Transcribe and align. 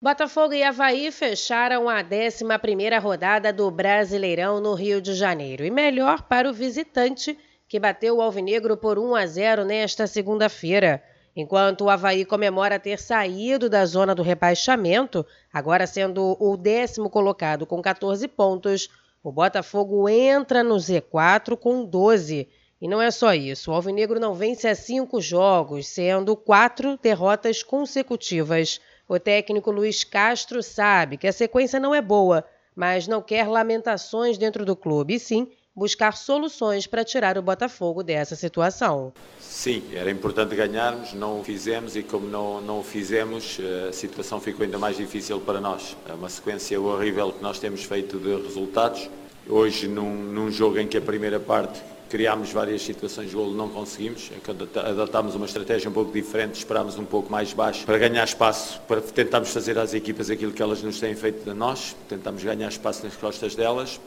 Botafogo 0.00 0.52
e 0.52 0.62
Havaí 0.62 1.10
fecharam 1.10 1.88
a 1.88 2.04
11ª 2.04 3.00
rodada 3.00 3.50
do 3.50 3.70
Brasileirão 3.70 4.60
no 4.60 4.74
Rio 4.74 5.00
de 5.00 5.14
Janeiro. 5.14 5.64
E 5.64 5.70
melhor 5.70 6.20
para 6.22 6.50
o 6.50 6.52
visitante, 6.52 7.36
que 7.66 7.80
bateu 7.80 8.16
o 8.16 8.20
Alvinegro 8.20 8.76
por 8.76 8.98
1 8.98 9.14
a 9.14 9.26
0 9.26 9.64
nesta 9.64 10.06
segunda-feira. 10.06 11.02
Enquanto 11.34 11.84
o 11.84 11.90
Havaí 11.90 12.26
comemora 12.26 12.78
ter 12.78 12.98
saído 12.98 13.70
da 13.70 13.86
zona 13.86 14.14
do 14.14 14.22
rebaixamento, 14.22 15.24
agora 15.50 15.86
sendo 15.86 16.36
o 16.38 16.58
décimo 16.58 17.08
colocado 17.08 17.64
com 17.64 17.80
14 17.80 18.28
pontos, 18.28 18.90
o 19.22 19.32
Botafogo 19.32 20.06
entra 20.10 20.62
no 20.62 20.76
Z4 20.76 21.56
com 21.56 21.82
12. 21.86 22.46
E 22.78 22.86
não 22.86 23.00
é 23.00 23.10
só 23.10 23.32
isso, 23.32 23.70
o 23.70 23.74
Alvinegro 23.74 24.20
não 24.20 24.34
vence 24.34 24.68
há 24.68 24.74
cinco 24.74 25.22
jogos, 25.22 25.88
sendo 25.88 26.36
quatro 26.36 26.98
derrotas 27.02 27.62
consecutivas. 27.62 28.78
O 29.08 29.20
técnico 29.20 29.70
Luiz 29.70 30.02
Castro 30.02 30.62
sabe 30.62 31.16
que 31.16 31.28
a 31.28 31.32
sequência 31.32 31.78
não 31.78 31.94
é 31.94 32.02
boa, 32.02 32.44
mas 32.74 33.06
não 33.06 33.22
quer 33.22 33.46
lamentações 33.46 34.36
dentro 34.36 34.64
do 34.64 34.74
clube, 34.74 35.14
e 35.14 35.20
sim 35.20 35.48
buscar 35.76 36.16
soluções 36.16 36.86
para 36.88 37.04
tirar 37.04 37.38
o 37.38 37.42
Botafogo 37.42 38.02
dessa 38.02 38.34
situação. 38.34 39.12
Sim, 39.38 39.84
era 39.94 40.10
importante 40.10 40.56
ganharmos, 40.56 41.12
não 41.12 41.40
o 41.40 41.44
fizemos 41.44 41.94
e 41.94 42.02
como 42.02 42.26
não, 42.26 42.60
não 42.60 42.80
o 42.80 42.82
fizemos, 42.82 43.58
a 43.88 43.92
situação 43.92 44.40
ficou 44.40 44.64
ainda 44.64 44.78
mais 44.78 44.96
difícil 44.96 45.38
para 45.38 45.60
nós. 45.60 45.96
É 46.08 46.12
uma 46.12 46.28
sequência 46.28 46.80
horrível 46.80 47.30
que 47.30 47.42
nós 47.42 47.60
temos 47.60 47.84
feito 47.84 48.18
de 48.18 48.34
resultados. 48.42 49.08
Hoje, 49.48 49.86
num, 49.86 50.14
num 50.14 50.50
jogo 50.50 50.78
em 50.78 50.88
que 50.88 50.96
a 50.96 51.00
primeira 51.00 51.38
parte 51.38 51.80
criámos 52.08 52.52
várias 52.52 52.82
situações 52.82 53.30
de 53.30 53.36
golo, 53.36 53.54
não 53.54 53.68
conseguimos, 53.68 54.30
é 54.32 54.80
adotámos 54.80 55.34
uma 55.34 55.46
estratégia 55.46 55.90
um 55.90 55.92
pouco 55.92 56.12
diferente, 56.12 56.54
esperámos 56.54 56.98
um 56.98 57.04
pouco 57.04 57.30
mais 57.30 57.52
baixo 57.52 57.84
para 57.84 57.98
ganhar 57.98 58.24
espaço, 58.24 58.80
para 58.88 59.00
tentarmos 59.00 59.50
fazer 59.50 59.78
às 59.78 59.94
equipas 59.94 60.30
aquilo 60.30 60.52
que 60.52 60.62
elas 60.62 60.82
nos 60.82 61.00
têm 61.00 61.14
feito 61.14 61.48
a 61.50 61.54
nós, 61.54 61.96
tentámos 62.08 62.42
ganhar 62.42 62.68
espaço 62.68 63.04
nas 63.04 63.16
costas 63.16 63.54
delas, 63.54 64.00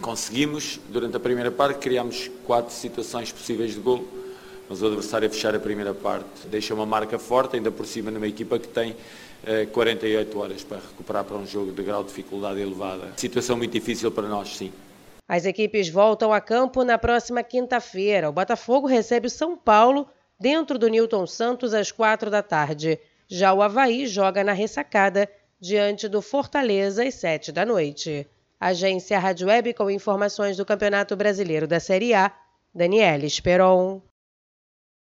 conseguimos, 0.00 0.80
durante 0.88 1.16
a 1.16 1.20
primeira 1.20 1.50
parte 1.50 1.78
criámos 1.78 2.30
quatro 2.44 2.72
situações 2.72 3.30
possíveis 3.30 3.74
de 3.74 3.80
golo, 3.80 4.08
mas 4.68 4.82
o 4.82 4.86
adversário 4.86 5.28
a 5.28 5.30
fechar 5.30 5.54
a 5.54 5.60
primeira 5.60 5.92
parte 5.92 6.46
deixa 6.50 6.74
uma 6.74 6.86
marca 6.86 7.18
forte, 7.18 7.56
ainda 7.56 7.70
por 7.70 7.86
cima 7.86 8.10
numa 8.10 8.26
equipa 8.26 8.58
que 8.58 8.68
tem 8.68 8.96
48 9.72 10.36
eh, 10.36 10.40
horas 10.40 10.64
para 10.64 10.78
recuperar 10.78 11.24
para 11.24 11.36
um 11.36 11.46
jogo 11.46 11.70
de 11.70 11.82
grau 11.82 12.02
de 12.02 12.08
dificuldade 12.08 12.60
elevada. 12.60 13.12
Situação 13.16 13.56
muito 13.56 13.72
difícil 13.72 14.10
para 14.10 14.26
nós, 14.26 14.56
sim. 14.56 14.72
As 15.26 15.46
equipes 15.46 15.88
voltam 15.88 16.32
a 16.32 16.40
campo 16.40 16.84
na 16.84 16.98
próxima 16.98 17.42
quinta-feira. 17.42 18.28
O 18.28 18.32
Botafogo 18.32 18.86
recebe 18.86 19.26
o 19.26 19.30
São 19.30 19.56
Paulo 19.56 20.08
dentro 20.38 20.78
do 20.78 20.88
Newton 20.88 21.26
Santos 21.26 21.72
às 21.72 21.90
quatro 21.90 22.30
da 22.30 22.42
tarde. 22.42 22.98
Já 23.26 23.52
o 23.54 23.62
Havaí 23.62 24.06
joga 24.06 24.44
na 24.44 24.52
ressacada 24.52 25.28
diante 25.58 26.08
do 26.08 26.20
Fortaleza 26.20 27.02
às 27.04 27.14
sete 27.14 27.50
da 27.50 27.64
noite. 27.64 28.26
Agência 28.60 29.18
Rádio 29.18 29.48
Web 29.48 29.74
com 29.74 29.90
informações 29.90 30.56
do 30.56 30.64
Campeonato 30.64 31.16
Brasileiro 31.16 31.66
da 31.66 31.80
Série 31.80 32.12
A, 32.12 32.30
Daniela 32.74 33.24
Esperon. 33.24 34.02